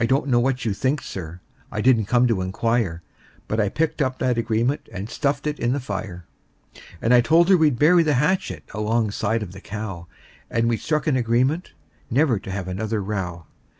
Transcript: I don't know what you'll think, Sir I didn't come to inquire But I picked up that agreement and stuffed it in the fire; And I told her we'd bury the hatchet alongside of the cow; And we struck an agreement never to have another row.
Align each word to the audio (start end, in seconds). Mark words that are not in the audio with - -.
I 0.03 0.07
don't 0.07 0.25
know 0.29 0.39
what 0.39 0.65
you'll 0.65 0.73
think, 0.73 1.03
Sir 1.03 1.41
I 1.71 1.79
didn't 1.79 2.05
come 2.07 2.25
to 2.25 2.41
inquire 2.41 3.03
But 3.47 3.59
I 3.59 3.69
picked 3.69 4.01
up 4.01 4.17
that 4.17 4.35
agreement 4.35 4.89
and 4.91 5.07
stuffed 5.07 5.45
it 5.45 5.59
in 5.59 5.73
the 5.73 5.79
fire; 5.79 6.25
And 7.03 7.13
I 7.13 7.21
told 7.21 7.49
her 7.49 7.55
we'd 7.57 7.77
bury 7.77 8.01
the 8.01 8.15
hatchet 8.15 8.63
alongside 8.73 9.43
of 9.43 9.51
the 9.51 9.61
cow; 9.61 10.07
And 10.49 10.67
we 10.67 10.77
struck 10.77 11.05
an 11.05 11.17
agreement 11.17 11.73
never 12.09 12.39
to 12.39 12.49
have 12.49 12.67
another 12.67 12.99
row. 12.99 13.45